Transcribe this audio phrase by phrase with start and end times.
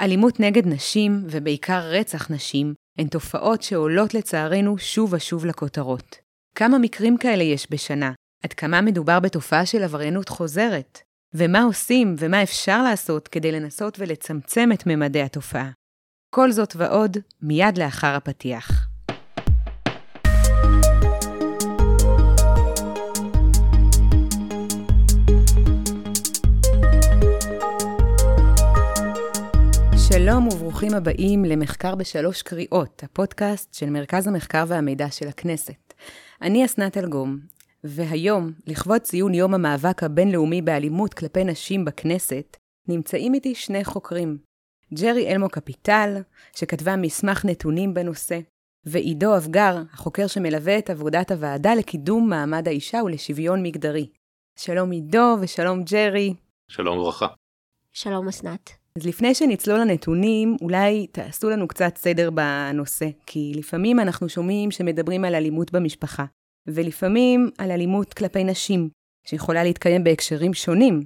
[0.00, 6.16] אלימות נגד נשים, ובעיקר רצח נשים, הן תופעות שעולות לצערנו שוב ושוב לכותרות.
[6.54, 8.12] כמה מקרים כאלה יש בשנה?
[8.44, 10.98] עד כמה מדובר בתופעה של עבריינות חוזרת?
[11.34, 15.70] ומה עושים ומה אפשר לעשות כדי לנסות ולצמצם את ממדי התופעה?
[16.34, 18.89] כל זאת ועוד, מיד לאחר הפתיח.
[30.24, 35.94] שלום וברוכים הבאים למחקר בשלוש קריאות, הפודקאסט של מרכז המחקר והמידע של הכנסת.
[36.42, 37.38] אני אסנת אלגום,
[37.84, 42.56] והיום, לכבוד ציון יום המאבק הבינלאומי באלימות כלפי נשים בכנסת,
[42.88, 44.38] נמצאים איתי שני חוקרים.
[44.94, 46.22] ג'רי אלמו קפיטל,
[46.56, 48.38] שכתבה מסמך נתונים בנושא,
[48.84, 54.08] ועידו אבגר, החוקר שמלווה את עבודת הוועדה לקידום מעמד האישה ולשוויון מגדרי.
[54.56, 56.34] שלום עידו ושלום ג'רי.
[56.68, 57.26] שלום וברכה.
[57.92, 58.79] שלום אסנת.
[58.96, 65.24] אז לפני שנצלול לנתונים, אולי תעשו לנו קצת סדר בנושא, כי לפעמים אנחנו שומעים שמדברים
[65.24, 66.24] על אלימות במשפחה,
[66.66, 68.88] ולפעמים על אלימות כלפי נשים,
[69.26, 71.02] שיכולה להתקיים בהקשרים שונים.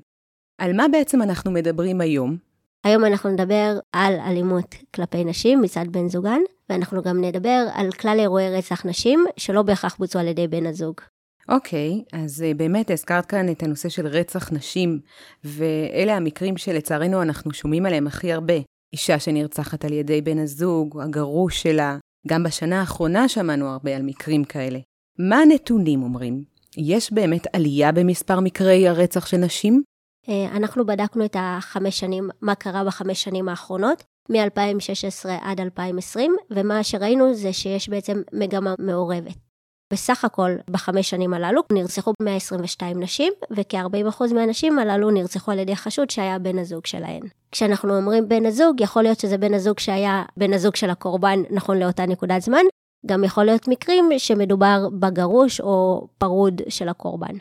[0.59, 2.37] על מה בעצם אנחנו מדברים היום?
[2.85, 8.17] היום אנחנו נדבר על אלימות כלפי נשים מצד בן זוגן, ואנחנו גם נדבר על כלל
[8.21, 11.01] אירועי רצח נשים שלא בהכרח בוצעו על ידי בן הזוג.
[11.49, 15.01] אוקיי, okay, אז uh, באמת הזכרת כאן את הנושא של רצח נשים,
[15.45, 18.55] ואלה המקרים שלצערנו אנחנו שומעים עליהם הכי הרבה.
[18.93, 21.99] אישה שנרצחת על ידי בן הזוג, הגרוש שלה.
[22.27, 24.79] גם בשנה האחרונה שמענו הרבה על מקרים כאלה.
[25.19, 26.45] מה הנתונים אומרים?
[26.77, 29.83] יש באמת עלייה במספר מקרי הרצח של נשים?
[30.27, 36.83] Uh, אנחנו בדקנו את החמש שנים, מה קרה בחמש שנים האחרונות, מ-2016 עד 2020, ומה
[36.83, 39.54] שראינו זה שיש בעצם מגמה מעורבת.
[39.93, 46.11] בסך הכל בחמש שנים הללו נרצחו 122 נשים, וכ-40% מהנשים הללו נרצחו על ידי חשוד
[46.11, 47.23] שהיה בן הזוג שלהן.
[47.53, 51.79] כשאנחנו אומרים בן הזוג, יכול להיות שזה בן הזוג שהיה בן הזוג של הקורבן נכון
[51.79, 52.63] לאותה נקודת זמן,
[53.07, 57.37] גם יכול להיות מקרים שמדובר בגרוש או פרוד של הקורבן.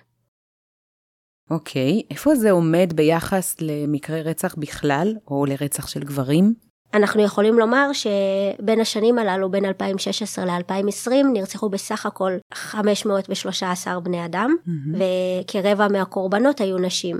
[1.50, 6.54] אוקיי, okay, איפה זה עומד ביחס למקרי רצח בכלל, או לרצח של גברים?
[6.94, 14.56] אנחנו יכולים לומר שבין השנים הללו, בין 2016 ל-2020, נרצחו בסך הכל 513 בני אדם,
[14.66, 14.98] mm-hmm.
[15.42, 17.18] וכרבע מהקורבנות היו נשים.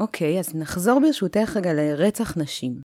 [0.00, 2.80] אוקיי, okay, אז נחזור ברשותך רגע לרצח נשים.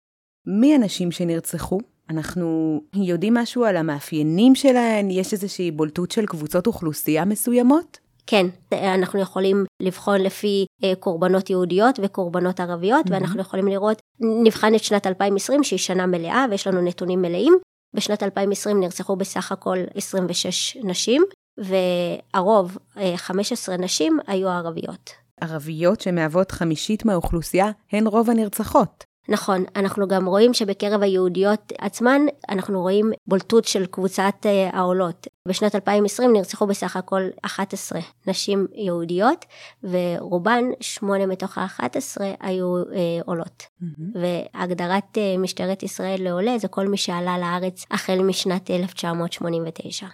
[0.47, 1.78] מי הנשים שנרצחו?
[2.10, 5.10] אנחנו יודעים משהו על המאפיינים שלהן?
[5.10, 7.99] יש איזושהי בולטות של קבוצות אוכלוסייה מסוימות?
[8.27, 13.10] כן, אנחנו יכולים לבחון לפי אה, קורבנות יהודיות וקורבנות ערביות, mm-hmm.
[13.12, 17.59] ואנחנו יכולים לראות, נבחן את שנת 2020 שהיא שנה מלאה ויש לנו נתונים מלאים.
[17.94, 21.22] בשנת 2020 נרצחו בסך הכל 26 נשים,
[21.59, 22.78] והרוב,
[23.16, 25.11] 15 אה, נשים, היו ערביות.
[25.41, 29.05] ערביות שמהוות חמישית מהאוכלוסייה הן רוב הנרצחות.
[29.28, 35.27] נכון, אנחנו גם רואים שבקרב היהודיות עצמן, אנחנו רואים בולטות של קבוצת אה, העולות.
[35.48, 39.44] בשנת 2020 נרצחו בסך הכל 11 נשים יהודיות,
[39.82, 43.62] ורובן, שמונה מתוך ה-11, היו אה, עולות.
[43.62, 44.19] Mm-hmm.
[44.20, 50.06] והגדרת אה, משטרת ישראל לעולה זה כל מי שעלה לארץ החל משנת 1989.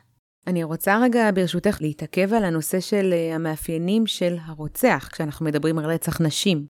[0.46, 5.86] אני רוצה רגע ברשותך להתעכב על הנושא של אה, המאפיינים של הרוצח, כשאנחנו מדברים על
[5.86, 6.66] רצח נשים.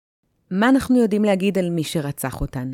[0.52, 2.72] מה אנחנו יודעים להגיד על מי שרצח אותן?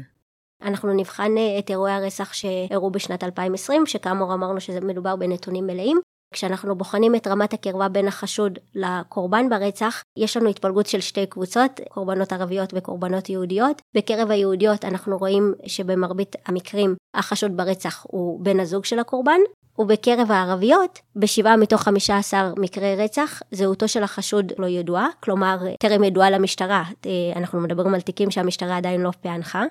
[0.61, 5.99] אנחנו נבחן אה, את אירועי הרצח שאירעו בשנת 2020, שכאמור אמרנו שזה מדובר בנתונים מלאים.
[6.33, 11.79] כשאנחנו בוחנים את רמת הקרבה בין החשוד לקורבן ברצח, יש לנו התפלגות של שתי קבוצות,
[11.89, 13.81] קורבנות ערביות וקורבנות יהודיות.
[13.95, 19.39] בקרב היהודיות אנחנו רואים שבמרבית המקרים החשוד ברצח הוא בן הזוג של הקורבן,
[19.79, 26.03] ובקרב הערביות, בשבעה מתוך חמישה עשר מקרי רצח, זהותו של החשוד לא ידועה, כלומר, טרם
[26.03, 26.83] ידועה למשטרה.
[27.05, 29.63] אה, אנחנו מדברים על תיקים שהמשטרה עדיין לא פענחה.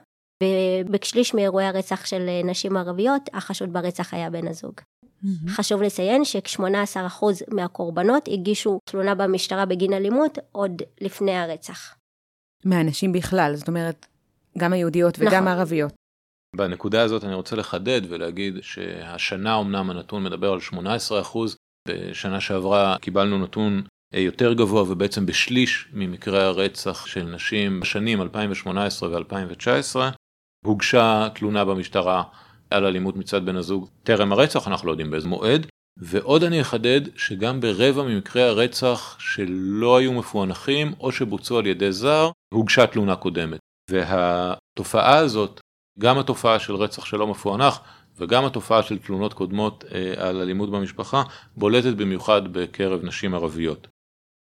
[0.43, 4.75] ובשליש מאירועי הרצח של נשים ערביות, החשוד ברצח היה בן הזוג.
[4.75, 5.51] Mm-hmm.
[5.51, 11.95] חשוב לציין שכ-18% מהקורבנות הגישו תלונה במשטרה בגין אלימות עוד לפני הרצח.
[12.65, 14.07] מהנשים בכלל, זאת אומרת,
[14.59, 15.49] גם היהודיות וגם נכון.
[15.49, 15.93] הערביות.
[16.57, 20.75] בנקודה הזאת אני רוצה לחדד ולהגיד שהשנה אמנם הנתון מדבר על 18%,
[21.89, 23.83] בשנה שעברה קיבלנו נתון
[24.15, 29.97] יותר גבוה ובעצם בשליש ממקרי הרצח של נשים בשנים 2018 ו-2019
[30.67, 32.23] הוגשה תלונה במשטרה
[32.71, 35.67] על אלימות מצד בן הזוג טרם הרצח, אנחנו לא יודעים באיזה מועד.
[35.99, 42.31] ועוד אני אחדד שגם ברבע ממקרי הרצח שלא היו מפוענחים או שבוצעו על ידי זר,
[42.55, 43.59] הוגשה תלונה קודמת.
[43.91, 45.61] והתופעה הזאת
[45.99, 47.81] גם התופעה של רצח שלא מפוענח
[48.17, 51.23] וגם התופעה של תלונות קודמות אה, על אלימות במשפחה
[51.57, 53.89] בולטת במיוחד בקרב נשים ערביות.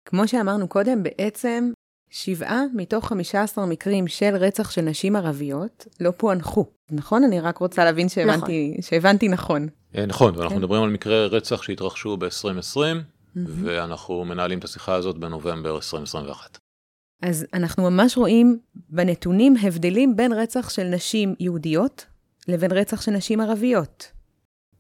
[0.09, 1.71] כמו שאמרנו קודם, בעצם
[2.17, 6.67] שבעה מתוך 15 מקרים של רצח של נשים ערביות לא פוענחו.
[6.91, 7.25] נכון?
[7.25, 8.83] אני רק רוצה להבין שהבנתי נכון.
[8.83, 9.69] שהבנתי נכון.
[9.97, 10.63] אה, נכון, ואנחנו כן.
[10.63, 13.39] מדברים על מקרי רצח שהתרחשו ב-2020, mm-hmm.
[13.47, 16.59] ואנחנו מנהלים את השיחה הזאת בנובמבר 2021.
[17.23, 22.07] אז אנחנו ממש רואים בנתונים הבדלים בין רצח של נשים יהודיות
[22.49, 24.13] לבין רצח של נשים ערביות.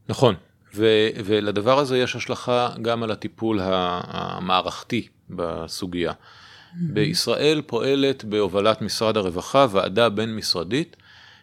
[0.08, 0.34] נכון,
[0.74, 6.12] ו- ולדבר הזה יש השלכה גם על הטיפול המערכתי בסוגיה.
[6.76, 10.96] בישראל פועלת בהובלת משרד הרווחה ועדה בין-משרדית,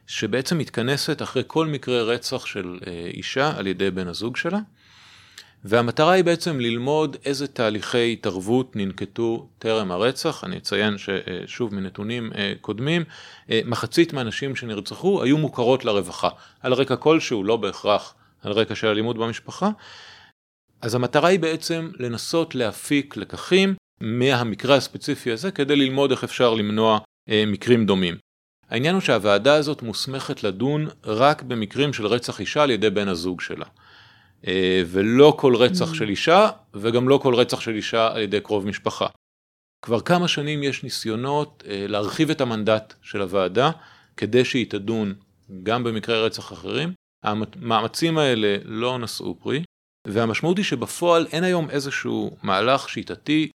[0.08, 4.60] שבעצם מתכנסת אחרי כל מקרה רצח של אה, אישה על ידי בן הזוג שלה,
[5.64, 10.44] והמטרה היא בעצם ללמוד איזה תהליכי התערבות ננקטו טרם הרצח.
[10.44, 13.04] אני אציין ששוב מנתונים אה, קודמים,
[13.50, 16.30] אה, מחצית מהנשים שנרצחו היו מוכרות לרווחה,
[16.62, 18.14] על רקע כלשהו, לא בהכרח
[18.44, 19.70] על רקע של אלימות במשפחה.
[20.82, 27.00] אז המטרה היא בעצם לנסות להפיק לקחים מהמקרה הספציפי הזה כדי ללמוד איך אפשר למנוע
[27.30, 28.16] אה, מקרים דומים.
[28.70, 33.42] העניין הוא שהוועדה הזאת מוסמכת לדון רק במקרים של רצח אישה על ידי בן הזוג
[33.42, 33.66] שלה.
[34.48, 35.96] אה, ולא כל רצח mm.
[35.96, 39.08] של אישה, וגם לא כל רצח של אישה על ידי קרוב משפחה.
[39.86, 43.72] כבר כמה שנים יש ניסיונות אה, להרחיב את המנדט של הוועדה,
[44.18, 45.14] כדי שהיא תדון
[45.64, 46.94] גם במקרי רצח אחרים.
[47.24, 49.64] המאמצים האלה לא נשאו פרי,
[50.08, 53.50] והמשמעות היא שבפועל אין היום איזשהו מהלך שיטתי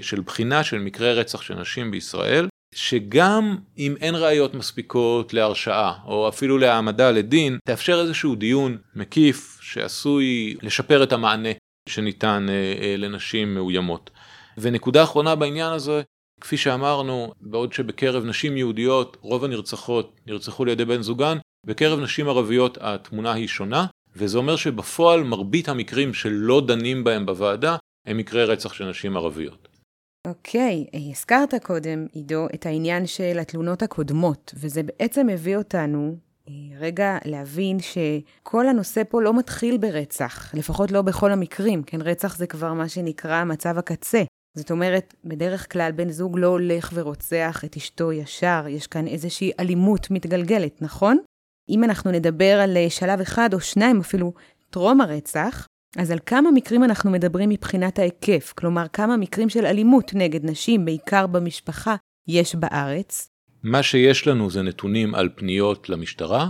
[0.00, 6.28] של בחינה של מקרי רצח של נשים בישראל, שגם אם אין ראיות מספיקות להרשעה, או
[6.28, 11.48] אפילו להעמדה לדין, תאפשר איזשהו דיון מקיף שעשוי לשפר את המענה
[11.88, 14.10] שניתן אה, אה, לנשים מאוימות.
[14.58, 16.02] ונקודה אחרונה בעניין הזה,
[16.40, 22.78] כפי שאמרנו, בעוד שבקרב נשים יהודיות רוב הנרצחות נרצחו לידי בן זוגן, בקרב נשים ערביות
[22.80, 23.86] התמונה היא שונה,
[24.16, 27.76] וזה אומר שבפועל מרבית המקרים שלא דנים בהם בוועדה
[28.06, 29.71] הם מקרי רצח של נשים ערביות.
[30.26, 36.16] אוקיי, okay, הזכרת קודם, עידו, את העניין של התלונות הקודמות, וזה בעצם הביא אותנו
[36.48, 42.36] אה, רגע להבין שכל הנושא פה לא מתחיל ברצח, לפחות לא בכל המקרים, כן, רצח
[42.36, 44.22] זה כבר מה שנקרא מצב הקצה.
[44.54, 49.50] זאת אומרת, בדרך כלל בן זוג לא הולך ורוצח את אשתו ישר, יש כאן איזושהי
[49.60, 51.18] אלימות מתגלגלת, נכון?
[51.68, 54.32] אם אנחנו נדבר על אה, שלב אחד או שניים אפילו
[54.70, 55.66] טרום הרצח,
[55.96, 58.52] אז על כמה מקרים אנחנו מדברים מבחינת ההיקף?
[58.56, 61.96] כלומר, כמה מקרים של אלימות נגד נשים, בעיקר במשפחה,
[62.28, 63.28] יש בארץ?
[63.62, 66.48] מה שיש לנו זה נתונים על פניות למשטרה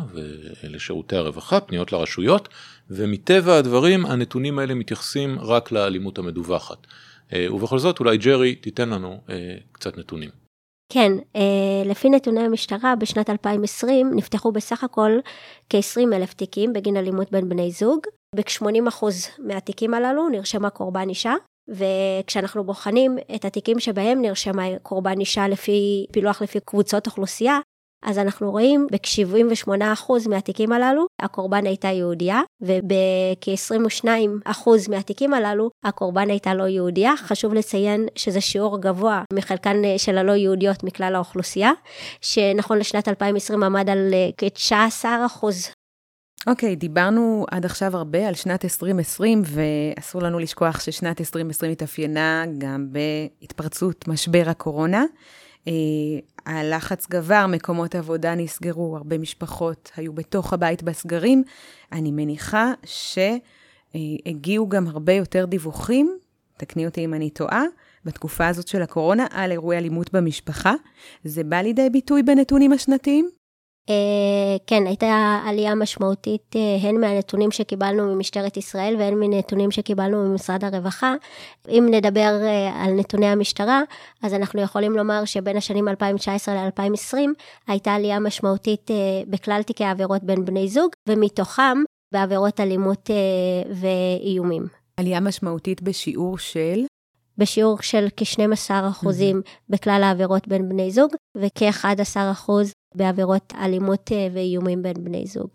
[0.62, 2.48] ולשירותי הרווחה, פניות לרשויות,
[2.90, 6.86] ומטבע הדברים הנתונים האלה מתייחסים רק לאלימות המדווחת.
[7.32, 10.30] אה, ובכל זאת אולי ג'רי תיתן לנו אה, קצת נתונים.
[10.92, 15.10] כן, אה, לפי נתוני המשטרה, בשנת 2020 נפתחו בסך הכל
[15.70, 18.00] כ-20 אלף תיקים בגין אלימות בין בני זוג.
[18.36, 19.04] ב-80%
[19.38, 21.34] מהתיקים הללו נרשמה קורבן אישה,
[21.68, 27.58] וכשאנחנו בוחנים את התיקים שבהם נרשמה קורבן אישה לפי פילוח לפי קבוצות אוכלוסייה,
[28.04, 36.64] אז אנחנו רואים בכ-78% מהתיקים הללו הקורבן הייתה יהודייה, ובכ-22% מהתיקים הללו הקורבן הייתה לא
[36.64, 37.16] יהודייה.
[37.16, 41.72] חשוב לציין שזה שיעור גבוה מחלקן של הלא יהודיות מכלל האוכלוסייה,
[42.20, 45.44] שנכון לשנת 2020 עמד על כ-19%
[46.46, 52.44] אוקיי, okay, דיברנו עד עכשיו הרבה על שנת 2020, ואסור לנו לשכוח ששנת 2020 התאפיינה
[52.58, 55.04] גם בהתפרצות משבר הקורונה.
[55.68, 55.72] אה,
[56.46, 61.42] הלחץ גבר, מקומות עבודה נסגרו, הרבה משפחות היו בתוך הבית בסגרים.
[61.92, 66.18] אני מניחה שהגיעו גם הרבה יותר דיווחים,
[66.56, 67.62] תקני אותי אם אני טועה,
[68.04, 70.74] בתקופה הזאת של הקורונה על אירועי אלימות במשפחה.
[71.24, 73.41] זה בא לידי ביטוי בנתונים השנתיים?
[73.90, 80.64] Uh, כן, הייתה עלייה משמעותית uh, הן מהנתונים שקיבלנו ממשטרת ישראל והן מנתונים שקיבלנו ממשרד
[80.64, 81.14] הרווחה.
[81.68, 83.82] אם נדבר uh, על נתוני המשטרה,
[84.22, 87.16] אז אנחנו יכולים לומר שבין השנים 2019 ל-2020
[87.66, 88.90] הייתה עלייה משמעותית
[89.26, 91.78] בכלל תיקי העבירות בין בני זוג, ומתוכם
[92.12, 93.10] בעבירות אלימות
[93.70, 94.66] ואיומים.
[94.96, 96.84] עלייה משמעותית בשיעור של?
[97.38, 99.36] בשיעור של כ-12% mm-hmm.
[99.68, 102.50] בכלל העבירות בין בני זוג, וכ-11%
[102.94, 105.50] בעבירות אלימות אה, ואיומים בין בני זוג.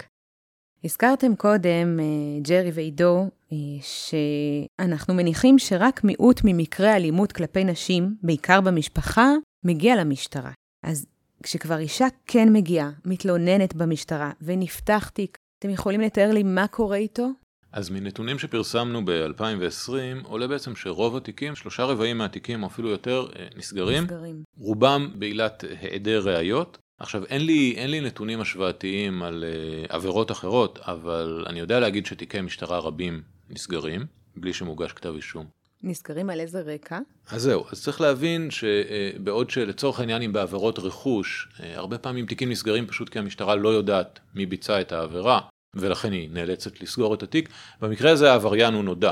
[0.84, 8.62] הזכרתם קודם, אה, ג'רי ועידו, אה, שאנחנו מניחים שרק מיעוט ממקרי אלימות כלפי נשים, בעיקר
[8.62, 9.32] במשפחה,
[9.66, 10.52] מגיע למשטרה.
[10.84, 11.06] אז
[11.44, 17.28] כשכבר אישה כן מגיעה, מתלוננת במשטרה, ונפתח תיק, אתם יכולים לתאר לי מה קורה איתו?
[17.72, 23.28] אז מנתונים שפרסמנו ב-2020, עולה בעצם שרוב התיקים, שלושה רבעים מהתיקים או אפילו יותר,
[23.58, 24.04] נסגרים.
[24.04, 24.44] נסגרים.
[24.58, 30.80] רובם בעילת היעדר ראיות, עכשיו אין לי, אין לי נתונים השוואתיים על uh, עבירות אחרות,
[30.82, 35.46] אבל אני יודע להגיד שתיקי משטרה רבים נסגרים, בלי שמוגש כתב אישום.
[35.84, 37.00] נסגרים על איזה רקע?
[37.30, 42.88] אז זהו, אז צריך להבין שבעוד שלצורך העניין אם בעבירות רכוש, הרבה פעמים תיקים נסגרים
[42.88, 45.40] פשוט כי המשטרה לא יודעת מי ביצע את העבירה,
[45.76, 47.50] ולכן היא נאלצת לסגור את התיק.
[47.82, 49.12] במקרה הזה העבריין הוא נודע,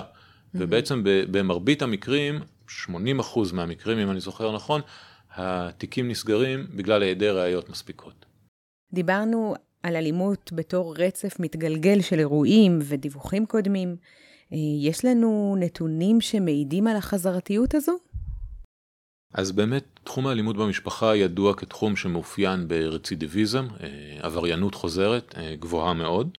[0.55, 2.89] ובעצם במרבית המקרים, 80%
[3.53, 4.81] מהמקרים אם אני זוכר נכון,
[5.35, 8.25] התיקים נסגרים בגלל היעדר ראיות מספיקות.
[8.93, 13.95] דיברנו על אלימות בתור רצף מתגלגל של אירועים ודיווחים קודמים.
[14.53, 17.97] אה, יש לנו נתונים שמעידים על החזרתיות הזו?
[19.33, 26.37] אז באמת תחום האלימות במשפחה ידוע כתחום שמאופיין ברצידיביזם, אה, עבריינות חוזרת אה, גבוהה מאוד,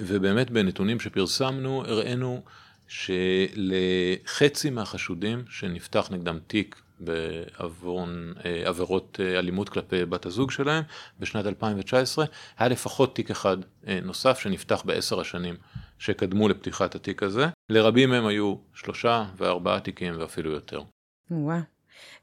[0.00, 2.42] ובאמת בנתונים שפרסמנו הראינו
[2.88, 8.34] שלחצי מהחשודים שנפתח נגדם תיק בעוון
[8.64, 10.82] עבירות אלימות כלפי בת הזוג שלהם
[11.20, 12.24] בשנת 2019,
[12.58, 13.56] היה לפחות תיק אחד
[14.02, 15.56] נוסף שנפתח בעשר השנים
[15.98, 17.46] שקדמו לפתיחת התיק הזה.
[17.68, 20.82] לרבים מהם היו שלושה וארבעה תיקים ואפילו יותר.
[21.30, 21.60] וואו.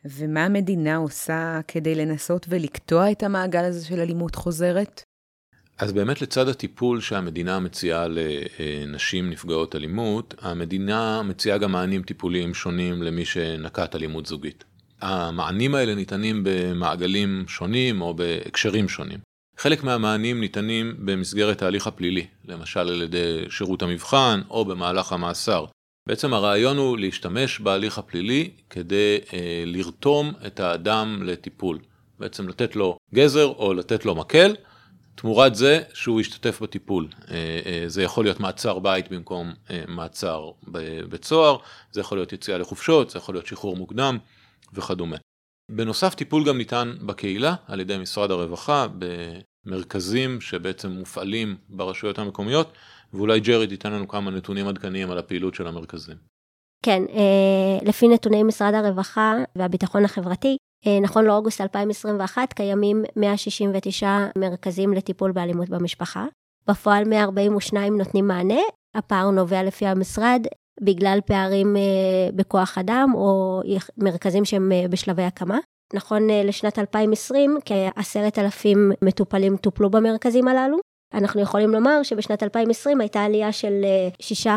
[0.05, 5.03] ומה המדינה עושה כדי לנסות ולקטוע את המעגל הזה של אלימות חוזרת?
[5.81, 13.03] אז באמת לצד הטיפול שהמדינה מציעה לנשים נפגעות אלימות, המדינה מציעה גם מענים טיפוליים שונים
[13.03, 14.63] למי שנקט אלימות זוגית.
[15.01, 19.19] המענים האלה ניתנים במעגלים שונים או בהקשרים שונים.
[19.57, 25.65] חלק מהמענים ניתנים במסגרת ההליך הפלילי, למשל על ידי שירות המבחן או במהלך המאסר.
[26.07, 31.79] בעצם הרעיון הוא להשתמש בהליך הפלילי כדי אה, לרתום את האדם לטיפול.
[32.19, 34.55] בעצם לתת לו גזר או לתת לו מקל,
[35.15, 37.07] תמורת זה שהוא ישתתף בטיפול.
[37.31, 41.57] אה, אה, זה יכול להיות מעצר בית במקום אה, מעצר בבית סוהר,
[41.91, 44.17] זה יכול להיות יציאה לחופשות, זה יכול להיות שחרור מוקדם
[44.73, 45.17] וכדומה.
[45.71, 48.87] בנוסף טיפול גם ניתן בקהילה על ידי משרד הרווחה
[49.65, 52.73] במרכזים שבעצם מופעלים ברשויות המקומיות
[53.13, 56.17] ואולי ג'רי תיתן לנו כמה נתונים עדכניים על הפעילות של המרכזים.
[56.85, 57.01] כן,
[57.85, 60.57] לפי נתוני משרד הרווחה והביטחון החברתי,
[61.01, 66.25] נכון לאוגוסט 2021 קיימים 169 מרכזים לטיפול באלימות במשפחה.
[66.67, 68.59] בפועל 142 נותנים מענה,
[68.95, 70.41] הפער נובע לפי המשרד
[70.81, 71.75] בגלל פערים
[72.35, 73.61] בכוח אדם או
[73.97, 75.57] מרכזים שהם בשלבי הקמה.
[75.93, 80.77] נכון לשנת 2020, כעשרת אלפים מטופלים טופלו במרכזים הללו.
[81.13, 83.73] אנחנו יכולים לומר שבשנת 2020 הייתה עלייה של
[84.45, 84.47] 6%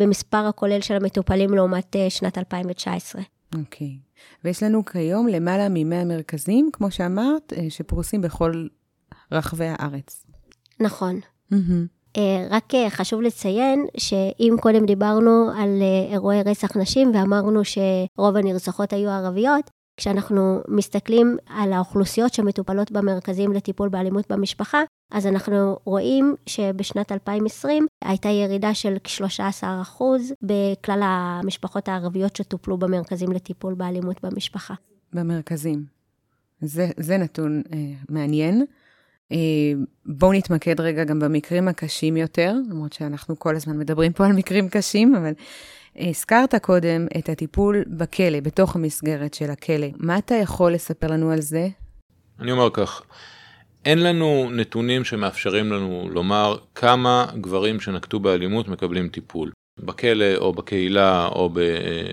[0.00, 3.22] במספר הכולל של המטופלים לעומת שנת 2019.
[3.54, 3.86] אוקיי.
[3.86, 4.40] Okay.
[4.44, 8.66] ויש לנו כיום למעלה מ-100 מרכזים, כמו שאמרת, שפרוסים בכל
[9.32, 10.26] רחבי הארץ.
[10.80, 11.20] נכון.
[11.52, 12.18] Mm-hmm.
[12.50, 19.70] רק חשוב לציין שאם קודם דיברנו על אירועי רצח נשים ואמרנו שרוב הנרצחות היו ערביות,
[19.96, 28.28] כשאנחנו מסתכלים על האוכלוסיות שמטופלות במרכזים לטיפול באלימות במשפחה, אז אנחנו רואים שבשנת 2020 הייתה
[28.28, 30.02] ירידה של כ-13%
[30.42, 34.74] בכלל המשפחות הערביות שטופלו במרכזים לטיפול באלימות במשפחה.
[35.12, 35.84] במרכזים.
[36.60, 38.64] זה, זה נתון אה, מעניין.
[39.32, 39.36] אה,
[40.06, 44.68] בואו נתמקד רגע גם במקרים הקשים יותר, למרות שאנחנו כל הזמן מדברים פה על מקרים
[44.68, 45.32] קשים, אבל
[45.98, 49.86] הזכרת קודם את הטיפול בכלא, בתוך המסגרת של הכלא.
[49.96, 51.68] מה אתה יכול לספר לנו על זה?
[52.40, 53.02] אני אומר כך,
[53.84, 59.50] אין לנו נתונים שמאפשרים לנו לומר כמה גברים שנקטו באלימות מקבלים טיפול,
[59.80, 61.50] בכלא או בקהילה או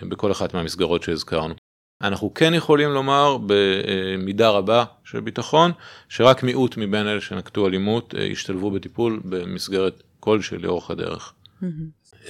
[0.09, 1.53] בכל אחת מהמסגרות שהזכרנו.
[2.01, 5.71] אנחנו כן יכולים לומר במידה רבה של ביטחון,
[6.09, 11.33] שרק מיעוט מבין אלה שנקטו אלימות השתלבו בטיפול במסגרת כלשהי לאורך הדרך.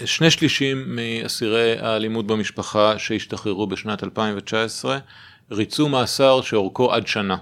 [0.05, 4.97] שני שלישים מאסירי האלימות במשפחה שהשתחררו בשנת 2019
[5.51, 7.37] ריצו מאסר שאורכו עד שנה.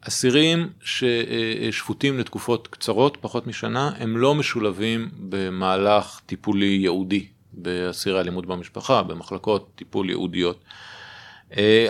[0.00, 9.02] אסירים ששפוטים לתקופות קצרות, פחות משנה, הם לא משולבים במהלך טיפולי ייעודי באסירי אלימות במשפחה,
[9.02, 10.64] במחלקות טיפול ייעודיות.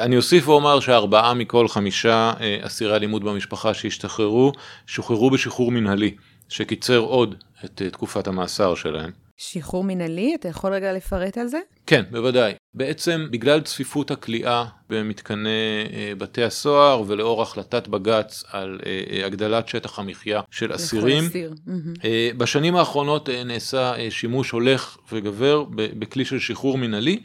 [0.01, 4.53] אני אוסיף ואומר שארבעה מכל חמישה אסירי אלימות במשפחה שהשתחררו,
[4.87, 6.15] שוחררו בשחרור מנהלי,
[6.49, 9.22] שקיצר עוד את תקופת המאסר שלהם.
[9.37, 10.35] שחרור מינהלי?
[10.35, 11.59] אתה יכול רגע לפרט על זה?
[11.87, 12.53] כן, בוודאי.
[12.75, 19.69] בעצם בגלל צפיפות הכליאה במתקני אה, בתי הסוהר ולאור החלטת בג"ץ על אה, אה, הגדלת
[19.69, 21.55] שטח המחיה של אסירים, אסיר.
[22.37, 27.23] בשנים האחרונות נעשה שימוש הולך וגבר בכלי של שחרור מינהלי.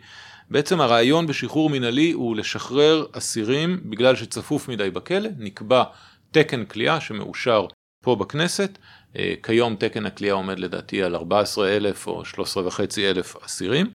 [0.50, 5.84] בעצם הרעיון בשחרור מינהלי הוא לשחרר אסירים בגלל שצפוף מדי בכלא, נקבע
[6.32, 7.66] תקן כליאה שמאושר
[8.04, 9.07] פה בכנסת, אה,
[9.44, 13.88] כיום תקן הכליאה עומד לדעתי על 14,000 או 13,500 אסירים,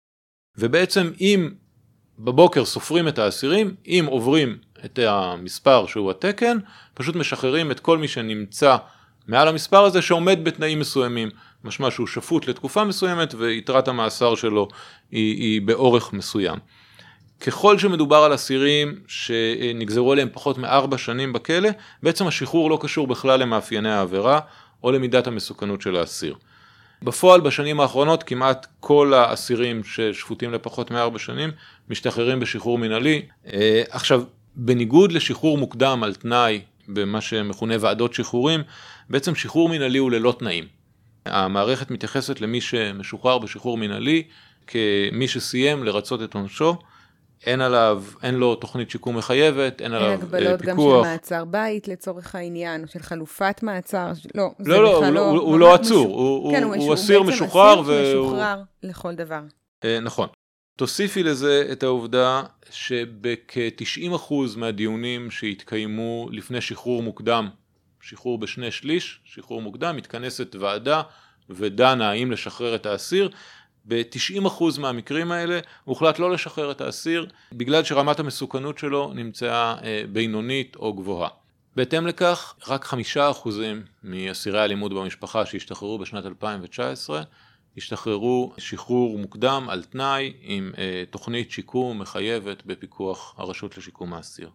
[0.59, 1.50] ובעצם אם
[2.19, 6.59] בבוקר סופרים את האסירים, אם עוברים את המספר שהוא התקן,
[6.95, 8.76] פשוט משחררים את כל מי שנמצא
[9.29, 11.31] מעל המספר הזה שעומד בתנאים מסוימים,
[11.64, 14.69] משמע שהוא שפוט לתקופה מסוימת ויתרת המאסר שלו
[15.11, 16.59] היא, היא באורך מסוים.
[17.41, 21.69] ככל שמדובר על אסירים שנגזרו עליהם פחות מארבע שנים בכלא,
[22.02, 24.41] בעצם השחרור לא קשור בכלל למאפייני העבירה
[24.85, 26.35] או למידת המסוכנות של האסיר.
[27.03, 31.51] בפועל בשנים האחרונות כמעט כל האסירים ששפוטים לפחות מארבע שנים
[31.89, 33.23] משתחררים בשחרור מינהלי.
[33.53, 34.23] אה, עכשיו,
[34.57, 38.62] בניגוד לשחרור מוקדם על תנאי במה שמכונה ועדות שחרורים,
[39.11, 40.65] בעצם שחרור מינהלי הוא ללא תנאים.
[41.27, 44.23] המערכת מתייחסת למי שמשוחרר בשחרור מינהלי
[44.67, 46.77] כמי שסיים לרצות את עונשו.
[47.47, 50.35] אין עליו, אין לו תוכנית שיקום מחייבת, אין עליו פיקוח.
[50.35, 54.83] אין הגבלות גם של מעצר בית לצורך העניין, או של חלופת מעצר, לא, זה לא,
[54.83, 56.13] לא, הוא, לא, הוא, הוא לא עצור, מש...
[56.13, 57.75] הוא, כן, הוא, הוא אסיר משוחרר.
[57.75, 59.41] הוא בעצם אסיר משוחרר לכל דבר.
[59.85, 60.29] אה, נכון.
[60.77, 67.49] תוסיפי לזה את העובדה שבכ-90% מהדיונים שהתקיימו לפני שחרור מוקדם,
[68.01, 71.03] שחרור בשני שליש, שחרור מוקדם, מתכנסת ועדה
[71.51, 73.31] ודנה האם לשחרר את האסיר,
[73.85, 80.77] ב-90% מהמקרים האלה הוחלט לא לשחרר את האסיר בגלל שרמת המסוכנות שלו נמצאה אה, בינונית
[80.77, 81.29] או גבוהה.
[81.77, 82.97] בהתאם לכך, רק 5%
[84.05, 87.23] מאסירי האלימות במשפחה שהשתחררו בשנת 2019
[87.77, 94.51] השתחררו שחרור מוקדם על תנאי עם אה, תוכנית שיקום מחייבת בפיקוח הרשות לשיקום האסיר.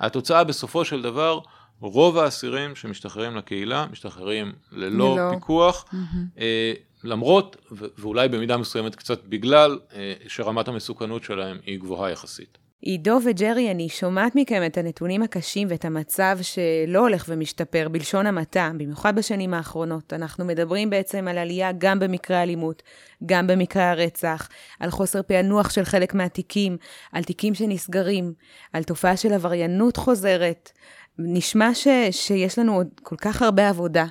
[0.00, 1.40] התוצאה בסופו של דבר,
[1.80, 5.30] רוב האסירים שמשתחררים לקהילה משתחררים ללא, ללא.
[5.34, 6.38] פיקוח, mm-hmm.
[6.38, 6.72] אה,
[7.06, 7.56] למרות
[7.98, 12.58] ואולי במידה מסוימת קצת בגלל אה, שרמת המסוכנות שלהם היא גבוהה יחסית.
[12.80, 18.70] עידו וג'רי, אני שומעת מכם את הנתונים הקשים ואת המצב שלא הולך ומשתפר, בלשון המעטה,
[18.74, 20.12] במיוחד בשנים האחרונות.
[20.12, 22.82] אנחנו מדברים בעצם על עלייה גם במקרי האלימות,
[23.26, 24.48] גם במקרי הרצח,
[24.80, 26.76] על חוסר פענוח של חלק מהתיקים,
[27.12, 28.32] על תיקים שנסגרים,
[28.72, 30.72] על תופעה של עבריינות חוזרת.
[31.18, 34.06] נשמע ש, שיש לנו עוד כל כך הרבה עבודה.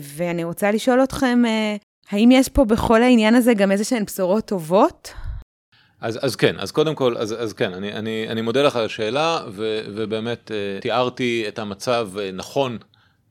[0.00, 1.76] ואני רוצה לשאול אתכם, אה,
[2.10, 5.12] האם יש פה בכל העניין הזה גם איזה שהן בשורות טובות?
[6.00, 8.84] אז, אז כן, אז קודם כל, אז, אז כן, אני, אני, אני מודה לך על
[8.84, 12.78] השאלה, ו, ובאמת uh, תיארתי את המצב uh, נכון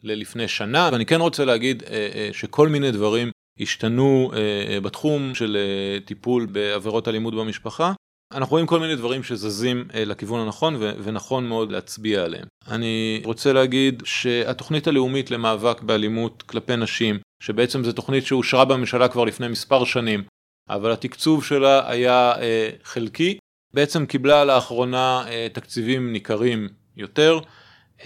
[0.03, 1.83] ללפני שנה, ואני כן רוצה להגיד
[2.31, 4.31] שכל מיני דברים השתנו
[4.83, 5.57] בתחום של
[6.05, 7.93] טיפול בעבירות אלימות במשפחה.
[8.33, 12.45] אנחנו רואים כל מיני דברים שזזים uh, לכיוון הנכון ונכון מאוד להצביע עליהם.
[12.67, 19.25] אני רוצה להגיד שהתוכנית הלאומית למאבק באלימות כלפי נשים, שבעצם זו תוכנית שאושרה בממשלה כבר
[19.25, 20.23] לפני מספר שנים,
[20.69, 23.37] אבל התקצוב שלה היה אה, חלקי,
[23.73, 27.39] בעצם קיבלה לאחרונה אה, תקציבים ניכרים יותר.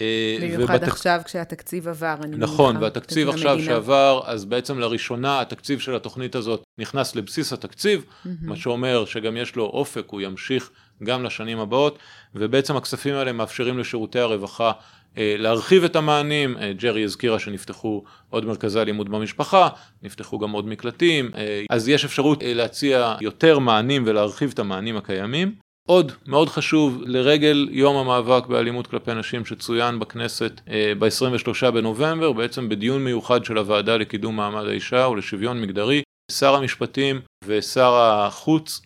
[0.00, 0.88] אה, במיוחד ובתק...
[0.88, 2.52] עכשיו כשהתקציב עבר, אני מניחה.
[2.52, 3.72] נכון, והתקציב עכשיו המדינה.
[3.72, 8.28] שעבר, אז בעצם לראשונה התקציב של התוכנית הזאת נכנס לבסיס התקציב, mm-hmm.
[8.42, 10.70] מה שאומר שגם יש לו אופק, הוא ימשיך
[11.02, 11.98] גם לשנים הבאות,
[12.34, 14.72] ובעצם הכספים האלה מאפשרים לשירותי הרווחה
[15.18, 19.68] אה, להרחיב את המענים, אה, ג'רי הזכירה שנפתחו עוד מרכזי אלימות במשפחה,
[20.02, 21.30] נפתחו גם עוד מקלטים,
[21.70, 25.67] אז יש אפשרות להציע יותר מענים ולהרחיב את המענים הקיימים.
[25.90, 30.60] עוד מאוד חשוב לרגל יום המאבק באלימות כלפי נשים שצוין בכנסת
[30.98, 37.94] ב-23 בנובמבר, בעצם בדיון מיוחד של הוועדה לקידום מעמד האישה ולשוויון מגדרי, שר המשפטים ושר
[37.94, 38.80] החוץ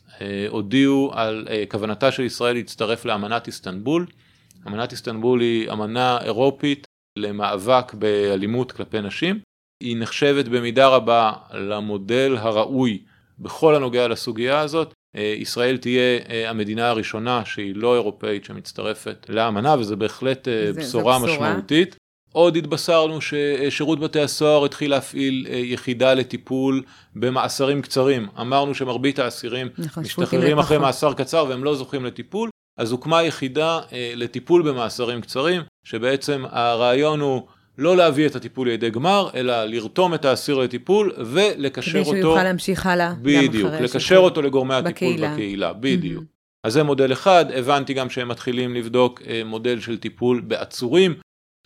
[0.48, 4.06] הודיעו על כוונתה של ישראל להצטרף לאמנת איסטנבול.
[4.66, 6.86] אמנת איסטנבול היא אמנה אירופית
[7.18, 9.40] למאבק באלימות כלפי נשים.
[9.82, 13.02] היא נחשבת במידה רבה למודל הראוי
[13.38, 14.94] בכל הנוגע לסוגיה הזאת.
[15.16, 20.80] אה, ישראל תהיה אה, המדינה הראשונה שהיא לא אירופאית שמצטרפת לאמנה וזה בהחלט אה, זה,
[20.80, 21.96] בשורה, בשורה משמעותית.
[22.32, 26.82] עוד התבשרנו ששירות בתי הסוהר התחיל להפעיל יחידה לטיפול
[27.14, 28.26] במאסרים קצרים.
[28.40, 32.50] אמרנו שמרבית האסירים נכון, משתחררים אחרי מאסר קצר והם לא זוכים לטיפול.
[32.78, 37.42] אז הוקמה יחידה לטיפול במאסרים קצרים, שבעצם הרעיון הוא
[37.78, 42.10] לא להביא את הטיפול לידי גמר, אלא לרתום את האסיר לטיפול ולקשר אותו...
[42.10, 43.14] כדי שהוא יוכל להמשיך הלאה.
[43.22, 46.22] בדיוק, לקשר אותו לגורמי הטיפול בקהילה, בקהילה בדיוק.
[46.22, 46.66] Mm-hmm.
[46.66, 51.14] אז זה מודל אחד, הבנתי גם שהם מתחילים לבדוק אה, מודל של טיפול בעצורים,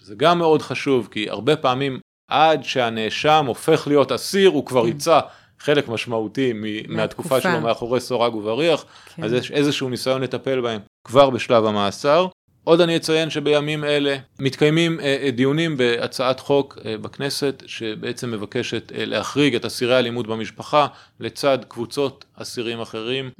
[0.00, 5.20] זה גם מאוד חשוב, כי הרבה פעמים עד שהנאשם הופך להיות אסיר, הוא כבר ריצה
[5.20, 5.26] כן.
[5.58, 6.52] חלק משמעותי
[6.88, 9.24] מהתקופה שלו מאחורי סורג ובריח, כן.
[9.24, 12.26] אז יש איזשהו ניסיון לטפל בהם כבר בשלב המאסר.
[12.68, 18.92] עוד אני אציין שבימים אלה מתקיימים אה, אה, דיונים בהצעת חוק אה, בכנסת שבעצם מבקשת
[18.96, 20.86] להחריג את אסירי האלימות במשפחה
[21.20, 23.30] לצד קבוצות אסירים אחרים.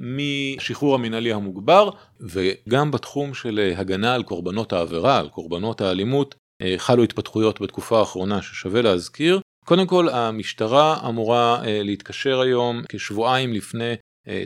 [0.00, 6.34] משחרור המינהלי המוגבר וגם בתחום של הגנה על קורבנות העבירה, על קורבנות האלימות,
[6.76, 9.40] חלו התפתחויות בתקופה האחרונה ששווה להזכיר.
[9.64, 13.94] קודם כל המשטרה אמורה להתקשר היום כשבועיים לפני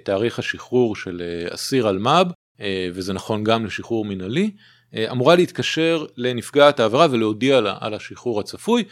[0.05, 1.23] תאריך השחרור של
[1.55, 2.27] אסיר אלמ"ב
[2.95, 4.51] וזה נכון גם לשחרור מינהלי,
[5.11, 8.85] אמורה להתקשר לנפגעת העבירה ולהודיע לה על השחרור הצפוי,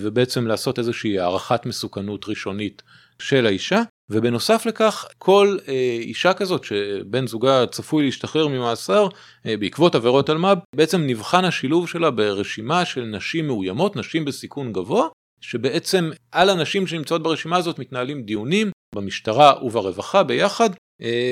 [0.00, 2.82] ובעצם לעשות איזושהי הערכת מסוכנות ראשונית
[3.18, 3.82] של האישה.
[4.12, 9.08] ובנוסף לכך כל אה, אישה כזאת שבן זוגה צפוי להשתחרר ממאסר
[9.46, 15.08] אה, בעקבות עבירות אלמ"ב בעצם נבחן השילוב שלה ברשימה של נשים מאוימות נשים בסיכון גבוה
[15.40, 20.76] שבעצם על הנשים שנמצאות ברשימה הזאת מתנהלים דיונים במשטרה וברווחה ביחד אה,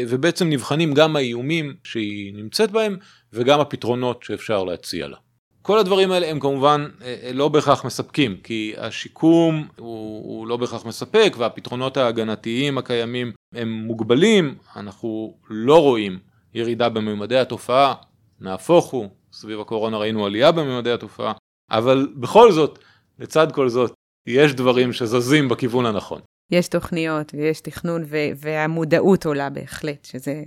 [0.09, 2.97] ובעצם נבחנים גם האיומים שהיא נמצאת בהם
[3.33, 5.17] וגם הפתרונות שאפשר להציע לה.
[5.63, 10.57] כל הדברים האלה הם כמובן אה, אה, לא בהכרח מספקים, כי השיקום הוא, הוא לא
[10.57, 16.19] בהכרח מספק והפתרונות ההגנתיים הקיימים הם מוגבלים, אנחנו לא רואים
[16.55, 17.95] ירידה בממדי התופעה,
[18.41, 21.33] נהפוך הוא, סביב הקורונה ראינו עלייה בממדי התופעה,
[21.71, 22.79] אבל בכל זאת,
[23.19, 23.93] לצד כל זאת,
[24.27, 26.21] יש דברים שזזים בכיוון הנכון.
[26.51, 28.05] יש תוכניות ויש תכנון
[28.37, 30.43] והמודעות עולה בהחלט, שזה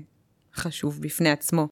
[0.55, 1.67] חשוב בפני עצמו.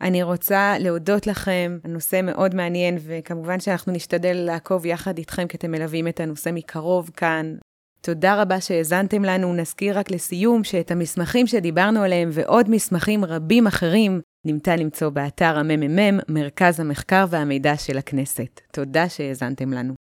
[0.00, 5.70] אני רוצה להודות לכם, הנושא מאוד מעניין, וכמובן שאנחנו נשתדל לעקוב יחד איתכם, כי אתם
[5.70, 7.56] מלווים את הנושא מקרוב כאן.
[8.00, 9.54] תודה רבה שהאזנתם לנו.
[9.54, 16.18] נזכיר רק לסיום שאת המסמכים שדיברנו עליהם ועוד מסמכים רבים אחרים נמצא למצוא באתר הממ"מ,
[16.28, 18.60] מרכז המחקר והמידע של הכנסת.
[18.72, 20.05] תודה שהאזנתם לנו.